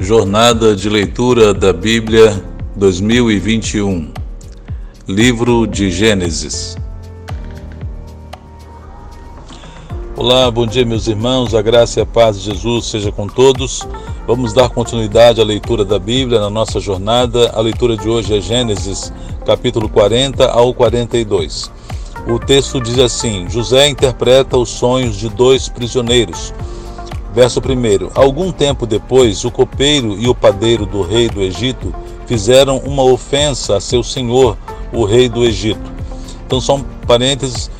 Jornada 0.00 0.74
de 0.74 0.88
Leitura 0.88 1.52
da 1.52 1.74
Bíblia 1.74 2.42
2021 2.74 4.10
Livro 5.06 5.66
de 5.66 5.90
Gênesis 5.90 6.74
Olá, 10.16 10.50
bom 10.50 10.66
dia 10.66 10.86
meus 10.86 11.06
irmãos, 11.06 11.54
a 11.54 11.60
graça 11.60 12.00
e 12.00 12.02
a 12.02 12.06
paz 12.06 12.40
de 12.40 12.46
Jesus 12.46 12.86
seja 12.86 13.12
com 13.12 13.26
todos. 13.26 13.86
Vamos 14.26 14.54
dar 14.54 14.70
continuidade 14.70 15.38
à 15.38 15.44
leitura 15.44 15.84
da 15.84 15.98
Bíblia 15.98 16.40
na 16.40 16.48
nossa 16.48 16.80
jornada. 16.80 17.50
A 17.54 17.60
leitura 17.60 17.94
de 17.94 18.08
hoje 18.08 18.36
é 18.36 18.40
Gênesis, 18.40 19.12
capítulo 19.44 19.86
40 19.86 20.46
ao 20.46 20.72
42. 20.72 21.70
O 22.26 22.38
texto 22.38 22.80
diz 22.80 22.98
assim: 22.98 23.48
José 23.50 23.88
interpreta 23.88 24.56
os 24.56 24.70
sonhos 24.70 25.16
de 25.16 25.28
dois 25.28 25.68
prisioneiros. 25.68 26.52
Verso 27.32 27.60
1: 27.60 28.10
Algum 28.14 28.50
tempo 28.50 28.86
depois, 28.86 29.44
o 29.44 29.50
copeiro 29.50 30.18
e 30.18 30.28
o 30.28 30.34
padeiro 30.34 30.84
do 30.84 31.02
rei 31.02 31.28
do 31.28 31.40
Egito 31.40 31.94
fizeram 32.26 32.78
uma 32.78 33.04
ofensa 33.04 33.76
a 33.76 33.80
seu 33.80 34.02
senhor, 34.02 34.56
o 34.92 35.04
rei 35.04 35.28
do 35.28 35.44
Egito. 35.44 35.92
Então, 36.44 36.60
são 36.60 36.84
parênteses: 37.06 37.70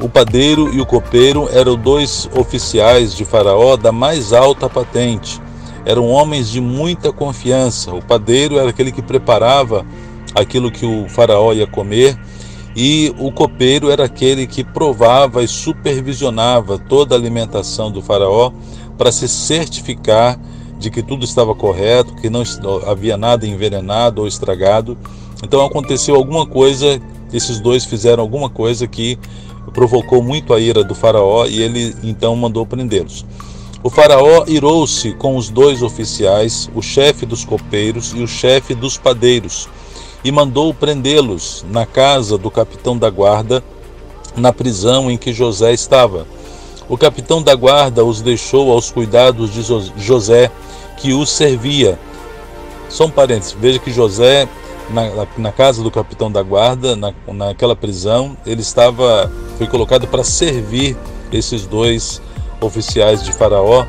o 0.00 0.08
padeiro 0.08 0.74
e 0.74 0.80
o 0.80 0.86
copeiro 0.86 1.48
eram 1.52 1.76
dois 1.76 2.28
oficiais 2.36 3.14
de 3.14 3.24
Faraó 3.24 3.76
da 3.76 3.92
mais 3.92 4.32
alta 4.32 4.68
patente. 4.68 5.40
Eram 5.84 6.08
homens 6.08 6.50
de 6.50 6.60
muita 6.60 7.12
confiança. 7.12 7.94
O 7.94 8.02
padeiro 8.02 8.58
era 8.58 8.70
aquele 8.70 8.92
que 8.92 9.00
preparava 9.00 9.86
aquilo 10.34 10.70
que 10.70 10.84
o 10.84 11.08
Faraó 11.08 11.52
ia 11.52 11.66
comer, 11.66 12.18
e 12.76 13.12
o 13.18 13.32
copeiro 13.32 13.90
era 13.90 14.04
aquele 14.04 14.46
que 14.46 14.62
provava 14.62 15.42
e 15.42 15.48
supervisionava 15.48 16.78
toda 16.78 17.14
a 17.14 17.18
alimentação 17.18 17.90
do 17.90 18.02
Faraó 18.02 18.52
para 18.98 19.12
se 19.12 19.28
certificar 19.28 20.38
de 20.78 20.90
que 20.90 21.02
tudo 21.02 21.24
estava 21.24 21.54
correto, 21.54 22.14
que 22.16 22.28
não 22.28 22.42
havia 22.86 23.16
nada 23.16 23.46
envenenado 23.46 24.20
ou 24.20 24.28
estragado. 24.28 24.98
Então 25.42 25.64
aconteceu 25.64 26.16
alguma 26.16 26.44
coisa, 26.44 27.00
esses 27.32 27.60
dois 27.60 27.84
fizeram 27.84 28.22
alguma 28.22 28.50
coisa 28.50 28.86
que 28.86 29.18
provocou 29.72 30.22
muito 30.22 30.52
a 30.52 30.60
ira 30.60 30.82
do 30.82 30.94
Faraó 30.94 31.46
e 31.46 31.62
ele 31.62 31.94
então 32.02 32.34
mandou 32.34 32.66
prendê-los. 32.66 33.24
O 33.82 33.90
Faraó 33.90 34.44
irou-se 34.48 35.12
com 35.12 35.36
os 35.36 35.48
dois 35.48 35.82
oficiais, 35.82 36.68
o 36.74 36.82
chefe 36.82 37.24
dos 37.24 37.44
copeiros 37.44 38.12
e 38.12 38.22
o 38.22 38.26
chefe 38.26 38.74
dos 38.74 38.96
padeiros, 38.96 39.68
e 40.24 40.32
mandou 40.32 40.74
prendê-los 40.74 41.64
na 41.70 41.86
casa 41.86 42.36
do 42.36 42.50
capitão 42.50 42.98
da 42.98 43.08
guarda, 43.08 43.62
na 44.36 44.52
prisão 44.52 45.08
em 45.08 45.16
que 45.16 45.32
José 45.32 45.72
estava. 45.72 46.26
O 46.88 46.96
capitão 46.96 47.42
da 47.42 47.54
guarda 47.54 48.02
os 48.02 48.22
deixou 48.22 48.72
aos 48.72 48.90
cuidados 48.90 49.52
de 49.52 49.62
José, 49.96 50.50
que 50.96 51.12
os 51.12 51.30
servia. 51.30 51.98
São 52.88 53.10
parentes, 53.10 53.52
veja 53.52 53.78
que 53.78 53.92
José, 53.92 54.48
na, 54.88 55.26
na 55.36 55.52
casa 55.52 55.82
do 55.82 55.90
capitão 55.90 56.32
da 56.32 56.42
guarda, 56.42 56.96
na, 56.96 57.12
naquela 57.26 57.76
prisão, 57.76 58.34
ele 58.46 58.62
estava, 58.62 59.30
foi 59.58 59.66
colocado 59.66 60.06
para 60.06 60.24
servir 60.24 60.96
esses 61.30 61.66
dois 61.66 62.22
oficiais 62.58 63.22
de 63.22 63.32
Faraó. 63.32 63.84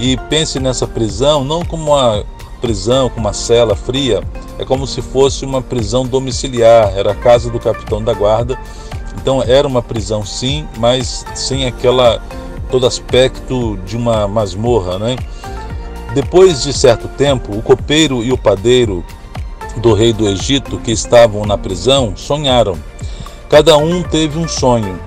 E 0.00 0.16
pense 0.30 0.58
nessa 0.58 0.86
prisão 0.86 1.44
não 1.44 1.62
como 1.64 1.92
uma 1.92 2.24
prisão, 2.62 3.10
como 3.10 3.26
uma 3.26 3.34
cela 3.34 3.76
fria, 3.76 4.22
é 4.58 4.64
como 4.64 4.86
se 4.86 5.02
fosse 5.02 5.44
uma 5.44 5.60
prisão 5.60 6.06
domiciliar, 6.06 6.92
era 6.96 7.12
a 7.12 7.14
casa 7.14 7.50
do 7.50 7.60
capitão 7.60 8.02
da 8.02 8.14
guarda 8.14 8.58
então 9.20 9.42
era 9.42 9.66
uma 9.66 9.82
prisão 9.82 10.24
sim, 10.24 10.66
mas 10.78 11.24
sem 11.34 11.66
aquela 11.66 12.22
todo 12.70 12.86
aspecto 12.86 13.78
de 13.84 13.96
uma 13.96 14.28
masmorra, 14.28 14.98
né? 14.98 15.16
Depois 16.14 16.62
de 16.62 16.72
certo 16.72 17.08
tempo, 17.08 17.56
o 17.56 17.62
copeiro 17.62 18.22
e 18.22 18.32
o 18.32 18.38
padeiro 18.38 19.04
do 19.78 19.92
rei 19.92 20.12
do 20.12 20.28
Egito 20.28 20.78
que 20.78 20.92
estavam 20.92 21.44
na 21.44 21.58
prisão 21.58 22.14
sonharam. 22.16 22.78
Cada 23.48 23.76
um 23.76 24.02
teve 24.02 24.38
um 24.38 24.48
sonho, 24.48 24.98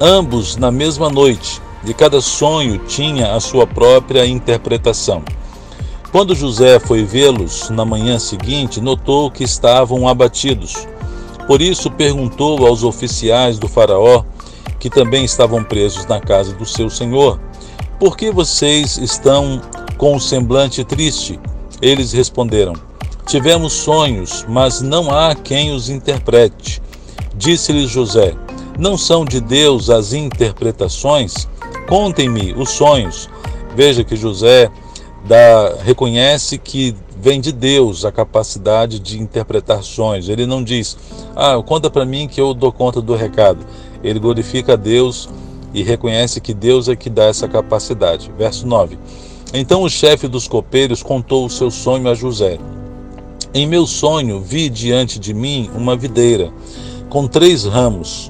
ambos 0.00 0.56
na 0.56 0.70
mesma 0.70 1.08
noite, 1.08 1.60
e 1.84 1.94
cada 1.94 2.20
sonho 2.20 2.78
tinha 2.78 3.34
a 3.34 3.40
sua 3.40 3.66
própria 3.66 4.26
interpretação. 4.26 5.22
Quando 6.10 6.34
José 6.34 6.78
foi 6.78 7.04
vê-los 7.04 7.70
na 7.70 7.84
manhã 7.84 8.18
seguinte, 8.18 8.80
notou 8.80 9.30
que 9.30 9.44
estavam 9.44 10.06
abatidos. 10.06 10.86
Por 11.46 11.60
isso 11.60 11.90
perguntou 11.90 12.66
aos 12.66 12.84
oficiais 12.84 13.58
do 13.58 13.68
Faraó, 13.68 14.24
que 14.78 14.88
também 14.88 15.24
estavam 15.24 15.62
presos 15.62 16.06
na 16.06 16.20
casa 16.20 16.52
do 16.54 16.64
seu 16.64 16.88
senhor: 16.88 17.40
Por 17.98 18.16
que 18.16 18.30
vocês 18.30 18.96
estão 18.96 19.60
com 19.96 20.12
o 20.12 20.16
um 20.16 20.20
semblante 20.20 20.84
triste? 20.84 21.38
Eles 21.80 22.12
responderam: 22.12 22.74
Tivemos 23.26 23.72
sonhos, 23.72 24.44
mas 24.48 24.80
não 24.80 25.10
há 25.10 25.34
quem 25.34 25.72
os 25.72 25.88
interprete. 25.88 26.82
Disse-lhes 27.34 27.90
José: 27.90 28.34
Não 28.78 28.96
são 28.96 29.24
de 29.24 29.40
Deus 29.40 29.90
as 29.90 30.12
interpretações? 30.12 31.48
Contem-me 31.88 32.52
os 32.52 32.70
sonhos. 32.70 33.28
Veja 33.74 34.04
que 34.04 34.16
José 34.16 34.70
dá, 35.24 35.76
reconhece 35.82 36.58
que 36.58 36.94
vem 37.22 37.40
de 37.40 37.52
Deus 37.52 38.04
a 38.04 38.10
capacidade 38.10 38.98
de 38.98 39.20
interpretar 39.20 39.84
sonhos. 39.84 40.28
Ele 40.28 40.44
não 40.44 40.60
diz, 40.60 40.96
ah, 41.36 41.62
conta 41.64 41.88
para 41.88 42.04
mim 42.04 42.26
que 42.26 42.40
eu 42.40 42.52
dou 42.52 42.72
conta 42.72 43.00
do 43.00 43.14
recado. 43.14 43.64
Ele 44.02 44.18
glorifica 44.18 44.72
a 44.72 44.76
Deus 44.76 45.28
e 45.72 45.84
reconhece 45.84 46.40
que 46.40 46.52
Deus 46.52 46.88
é 46.88 46.96
que 46.96 47.08
dá 47.08 47.26
essa 47.26 47.46
capacidade. 47.46 48.32
Verso 48.36 48.66
9. 48.66 48.98
Então 49.54 49.84
o 49.84 49.88
chefe 49.88 50.26
dos 50.26 50.48
copeiros 50.48 51.00
contou 51.00 51.46
o 51.46 51.50
seu 51.50 51.70
sonho 51.70 52.08
a 52.08 52.14
José. 52.14 52.58
Em 53.54 53.68
meu 53.68 53.86
sonho 53.86 54.40
vi 54.40 54.68
diante 54.68 55.20
de 55.20 55.32
mim 55.32 55.70
uma 55.76 55.94
videira 55.94 56.52
com 57.08 57.28
três 57.28 57.64
ramos. 57.64 58.28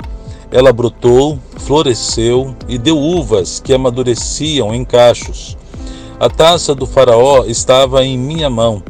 Ela 0.50 0.70
brotou, 0.70 1.38
floresceu 1.56 2.54
e 2.68 2.76
deu 2.76 2.98
uvas 2.98 3.58
que 3.58 3.72
amadureciam 3.72 4.74
em 4.74 4.84
cachos. 4.84 5.56
A 6.22 6.30
taça 6.30 6.72
do 6.72 6.86
Faraó 6.86 7.46
estava 7.46 8.04
em 8.04 8.16
minha 8.16 8.48
mão. 8.48 8.80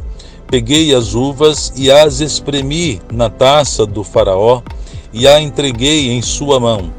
Peguei 0.48 0.94
as 0.94 1.14
uvas 1.14 1.72
e 1.74 1.90
as 1.90 2.20
espremi 2.20 3.00
na 3.10 3.30
taça 3.30 3.86
do 3.86 4.04
Faraó 4.04 4.60
e 5.14 5.26
a 5.26 5.40
entreguei 5.40 6.10
em 6.10 6.20
sua 6.20 6.60
mão. 6.60 6.92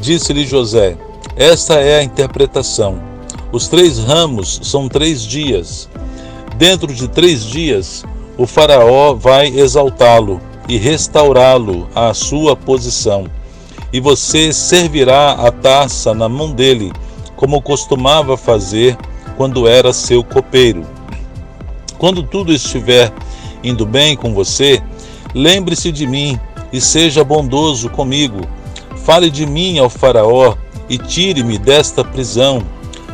Disse-lhe 0.00 0.46
José: 0.46 0.96
Esta 1.34 1.80
é 1.80 1.98
a 1.98 2.04
interpretação. 2.04 3.02
Os 3.50 3.66
três 3.66 3.98
ramos 3.98 4.60
são 4.62 4.88
três 4.88 5.22
dias. 5.22 5.88
Dentro 6.56 6.94
de 6.94 7.08
três 7.08 7.44
dias, 7.44 8.04
o 8.38 8.46
Faraó 8.46 9.12
vai 9.12 9.48
exaltá-lo 9.48 10.40
e 10.68 10.76
restaurá-lo 10.76 11.88
à 11.96 12.14
sua 12.14 12.54
posição. 12.54 13.26
E 13.92 13.98
você 13.98 14.52
servirá 14.52 15.32
a 15.32 15.50
taça 15.50 16.14
na 16.14 16.28
mão 16.28 16.52
dele, 16.52 16.92
como 17.34 17.60
costumava 17.60 18.36
fazer 18.36 18.96
quando 19.36 19.68
era 19.68 19.92
seu 19.92 20.22
copeiro. 20.22 20.84
Quando 21.98 22.22
tudo 22.22 22.52
estiver 22.52 23.12
indo 23.62 23.86
bem 23.86 24.16
com 24.16 24.34
você, 24.34 24.82
lembre-se 25.34 25.90
de 25.90 26.06
mim 26.06 26.38
e 26.72 26.80
seja 26.80 27.24
bondoso 27.24 27.88
comigo. 27.88 28.40
Fale 29.04 29.30
de 29.30 29.46
mim 29.46 29.78
ao 29.78 29.88
Faraó 29.88 30.54
e 30.88 30.98
tire-me 30.98 31.58
desta 31.58 32.04
prisão, 32.04 32.62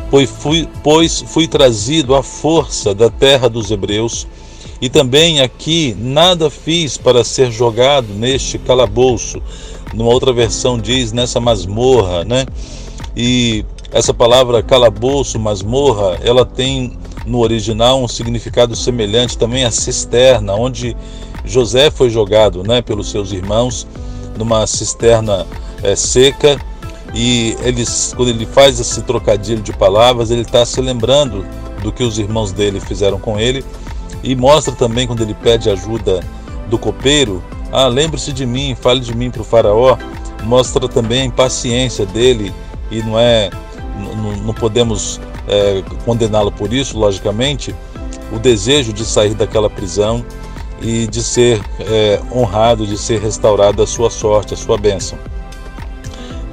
pois 0.09 0.29
fui, 0.29 0.67
pois 0.83 1.23
fui 1.27 1.47
trazido 1.47 2.15
à 2.15 2.23
força 2.23 2.93
da 2.93 3.09
terra 3.09 3.49
dos 3.49 3.71
hebreus. 3.71 4.27
E 4.81 4.89
também 4.89 5.41
aqui 5.41 5.95
nada 5.99 6.49
fiz 6.49 6.97
para 6.97 7.23
ser 7.23 7.51
jogado 7.51 8.13
neste 8.13 8.57
calabouço. 8.57 9.41
Numa 9.93 10.09
outra 10.09 10.33
versão 10.33 10.79
diz 10.79 11.11
nessa 11.11 11.39
masmorra, 11.39 12.23
né? 12.23 12.45
E 13.15 13.63
essa 13.91 14.13
palavra 14.13 14.63
calabouço, 14.63 15.37
masmorra, 15.37 16.17
ela 16.23 16.45
tem 16.45 16.97
no 17.25 17.39
original 17.39 18.01
um 18.01 18.07
significado 18.07 18.75
semelhante 18.75 19.37
também 19.37 19.65
à 19.65 19.71
cisterna, 19.71 20.53
onde 20.55 20.95
José 21.45 21.91
foi 21.91 22.09
jogado 22.09 22.63
né, 22.63 22.81
pelos 22.81 23.09
seus 23.09 23.31
irmãos 23.31 23.85
numa 24.37 24.65
cisterna 24.65 25.45
é, 25.83 25.95
seca. 25.95 26.59
E 27.13 27.57
eles, 27.61 28.13
quando 28.15 28.29
ele 28.29 28.45
faz 28.45 28.79
esse 28.79 29.01
trocadilho 29.01 29.61
de 29.61 29.73
palavras, 29.73 30.31
ele 30.31 30.41
está 30.41 30.65
se 30.65 30.79
lembrando 30.79 31.45
do 31.83 31.91
que 31.91 32.03
os 32.03 32.17
irmãos 32.17 32.53
dele 32.53 32.79
fizeram 32.79 33.19
com 33.19 33.37
ele 33.37 33.65
e 34.23 34.35
mostra 34.35 34.73
também 34.73 35.07
quando 35.07 35.21
ele 35.21 35.33
pede 35.33 35.69
ajuda 35.69 36.21
do 36.69 36.77
copeiro: 36.77 37.43
Ah, 37.71 37.87
lembre-se 37.87 38.31
de 38.31 38.45
mim, 38.45 38.75
fale 38.79 39.01
de 39.01 39.13
mim 39.13 39.29
para 39.29 39.41
o 39.41 39.45
Faraó. 39.45 39.97
Mostra 40.43 40.87
também 40.87 41.21
a 41.21 41.25
impaciência 41.25 42.05
dele 42.05 42.53
e 42.89 43.01
não 43.03 43.19
é 43.19 43.51
não, 44.21 44.53
podemos 44.53 45.19
é, 45.47 45.83
condená-lo 46.05 46.51
por 46.51 46.71
isso, 46.71 46.97
logicamente, 46.97 47.75
o 48.31 48.39
desejo 48.39 48.93
de 48.93 49.03
sair 49.03 49.33
daquela 49.33 49.69
prisão 49.69 50.23
e 50.81 51.07
de 51.07 51.21
ser 51.21 51.61
é, 51.79 52.19
honrado, 52.31 52.87
de 52.87 52.97
ser 52.97 53.19
restaurada 53.19 53.83
a 53.83 53.87
sua 53.87 54.09
sorte, 54.09 54.53
a 54.53 54.57
sua 54.57 54.77
bênção. 54.77 55.17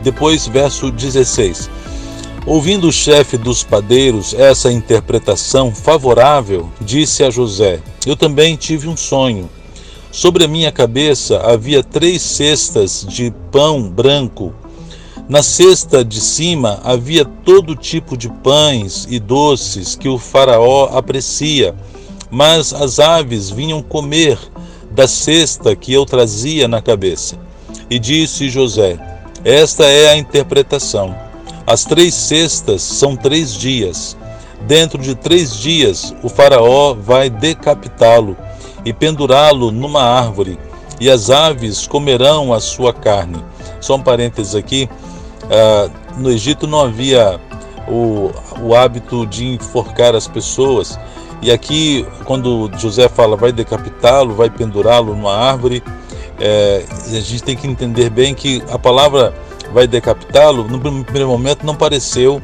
Depois, 0.02 0.46
verso 0.46 0.90
16: 0.90 1.70
Ouvindo 2.46 2.88
o 2.88 2.92
chefe 2.92 3.36
dos 3.36 3.62
padeiros 3.62 4.32
essa 4.32 4.72
interpretação 4.72 5.74
favorável, 5.74 6.68
disse 6.80 7.22
a 7.22 7.30
José: 7.30 7.80
Eu 8.06 8.16
também 8.16 8.56
tive 8.56 8.88
um 8.88 8.96
sonho. 8.96 9.50
Sobre 10.10 10.44
a 10.44 10.48
minha 10.48 10.72
cabeça 10.72 11.38
havia 11.40 11.82
três 11.82 12.22
cestas 12.22 13.04
de 13.06 13.30
pão 13.52 13.82
branco. 13.82 14.54
Na 15.28 15.42
cesta 15.42 16.02
de 16.02 16.22
cima 16.22 16.80
havia 16.82 17.22
todo 17.22 17.76
tipo 17.76 18.16
de 18.16 18.30
pães 18.30 19.06
e 19.10 19.20
doces 19.20 19.94
que 19.94 20.08
o 20.08 20.16
Faraó 20.16 20.88
aprecia, 20.96 21.74
mas 22.30 22.72
as 22.72 22.98
aves 22.98 23.50
vinham 23.50 23.82
comer 23.82 24.38
da 24.90 25.06
cesta 25.06 25.76
que 25.76 25.92
eu 25.92 26.06
trazia 26.06 26.66
na 26.66 26.80
cabeça. 26.80 27.36
E 27.90 27.98
disse 27.98 28.48
José: 28.48 28.98
Esta 29.44 29.84
é 29.84 30.08
a 30.08 30.16
interpretação. 30.16 31.14
As 31.66 31.84
três 31.84 32.14
cestas 32.14 32.80
são 32.80 33.14
três 33.14 33.52
dias. 33.52 34.16
Dentro 34.66 34.98
de 34.98 35.14
três 35.14 35.54
dias, 35.58 36.14
o 36.22 36.30
Faraó 36.30 36.94
vai 36.94 37.28
decapitá-lo 37.28 38.34
e 38.82 38.94
pendurá-lo 38.94 39.70
numa 39.70 40.02
árvore, 40.02 40.58
e 40.98 41.10
as 41.10 41.28
aves 41.28 41.86
comerão 41.86 42.50
a 42.54 42.60
sua 42.60 42.94
carne. 42.94 43.44
Só 43.78 43.96
um 43.96 44.02
parênteses 44.02 44.54
aqui: 44.54 44.88
uh, 45.48 46.20
no 46.20 46.30
Egito 46.30 46.66
não 46.66 46.80
havia 46.80 47.40
o, 47.88 48.30
o 48.60 48.74
hábito 48.74 49.26
de 49.26 49.46
enforcar 49.46 50.14
as 50.14 50.28
pessoas, 50.28 50.98
e 51.40 51.50
aqui, 51.52 52.06
quando 52.24 52.70
José 52.78 53.08
fala 53.08 53.36
vai 53.36 53.52
decapitá-lo, 53.52 54.34
vai 54.34 54.50
pendurá-lo 54.50 55.14
numa 55.14 55.34
árvore, 55.34 55.82
é, 56.40 56.84
a 56.88 57.20
gente 57.20 57.42
tem 57.42 57.56
que 57.56 57.66
entender 57.66 58.10
bem 58.10 58.34
que 58.34 58.62
a 58.70 58.78
palavra 58.78 59.34
vai 59.72 59.86
decapitá-lo, 59.86 60.64
no 60.64 60.80
primeiro 61.04 61.28
momento 61.28 61.64
não 61.64 61.74
pareceu 61.74 62.40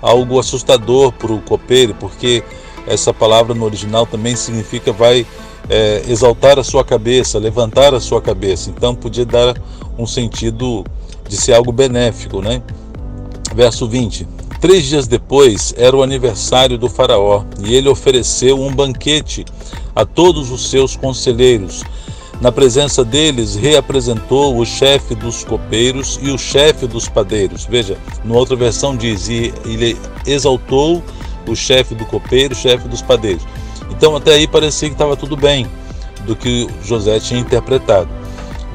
algo 0.00 0.38
assustador 0.38 1.12
para 1.12 1.32
o 1.32 1.40
copeiro, 1.40 1.94
porque 1.94 2.44
essa 2.86 3.12
palavra 3.12 3.54
no 3.54 3.64
original 3.64 4.06
também 4.06 4.36
significa 4.36 4.92
vai 4.92 5.26
é, 5.68 6.02
exaltar 6.08 6.58
a 6.58 6.64
sua 6.64 6.84
cabeça, 6.84 7.38
levantar 7.38 7.94
a 7.94 8.00
sua 8.00 8.20
cabeça. 8.20 8.70
Então 8.70 8.94
podia 8.94 9.26
dar 9.26 9.56
um 9.98 10.06
sentido 10.06 10.84
de 11.28 11.36
ser 11.36 11.52
algo 11.52 11.70
benéfico, 11.70 12.40
né? 12.40 12.62
Verso 13.54 13.86
20. 13.88 14.26
Três 14.60 14.84
dias 14.86 15.06
depois 15.06 15.72
era 15.76 15.96
o 15.96 16.02
aniversário 16.02 16.76
do 16.76 16.88
Faraó 16.88 17.44
e 17.64 17.74
ele 17.74 17.88
ofereceu 17.88 18.60
um 18.60 18.74
banquete 18.74 19.44
a 19.94 20.04
todos 20.04 20.50
os 20.50 20.70
seus 20.70 20.96
conselheiros 20.96 21.84
na 22.40 22.52
presença 22.52 23.04
deles, 23.04 23.56
reapresentou 23.56 24.56
o 24.56 24.64
chefe 24.64 25.14
dos 25.14 25.42
copeiros 25.42 26.18
e 26.22 26.30
o 26.30 26.38
chefe 26.38 26.86
dos 26.86 27.08
padeiros. 27.08 27.66
Veja, 27.66 27.96
numa 28.24 28.38
outra 28.38 28.54
versão 28.54 28.96
diz: 28.96 29.28
e 29.28 29.52
ele 29.64 29.96
exaltou 30.26 31.02
o 31.46 31.56
chefe 31.56 31.94
do 31.94 32.06
copeiro, 32.06 32.54
o 32.54 32.56
chefe 32.56 32.86
dos 32.86 33.02
padeiros. 33.02 33.42
Então, 33.90 34.14
até 34.14 34.34
aí 34.34 34.46
parecia 34.46 34.88
que 34.88 34.94
estava 34.94 35.16
tudo 35.16 35.36
bem 35.36 35.66
do 36.26 36.36
que 36.36 36.68
José 36.84 37.18
tinha 37.18 37.40
interpretado. 37.40 38.08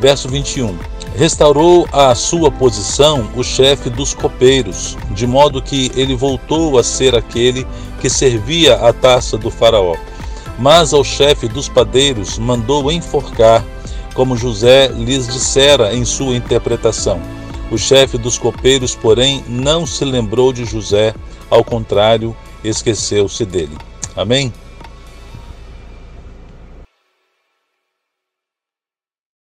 Verso 0.01 0.27
21. 0.27 0.75
Restaurou 1.15 1.88
a 1.92 2.13
sua 2.15 2.51
posição 2.51 3.30
o 3.36 3.44
chefe 3.44 3.89
dos 3.89 4.13
copeiros, 4.13 4.98
de 5.12 5.27
modo 5.27 5.62
que 5.62 5.92
ele 5.95 6.15
voltou 6.15 6.77
a 6.77 6.83
ser 6.83 7.15
aquele 7.15 7.68
que 8.01 8.10
servia 8.10 8.75
a 8.75 8.92
taça 8.92 9.38
do 9.38 9.51
Faraó 9.51 9.95
mas 10.57 10.94
ao 10.94 11.04
chefe 11.04 11.48
dos 11.48 11.68
padeiros 11.68 12.38
mandou 12.38 12.92
enforcar, 12.92 13.63
como 14.13 14.38
José 14.38 14.88
lhes 14.89 15.27
dissera 15.27 15.94
em 15.94 16.06
sua 16.06 16.36
interpretação. 16.36 17.19
O 17.71 17.77
chefe 17.77 18.18
dos 18.18 18.38
copeiros, 18.38 18.95
porém, 18.95 19.44
não 19.48 19.86
se 19.86 20.06
lembrou 20.06 20.54
de 20.54 20.65
José, 20.65 21.15
ao 21.50 21.63
contrário, 21.63 22.36
esqueceu-se 22.63 23.45
dele. 23.45 23.75
Amém? 24.15 24.54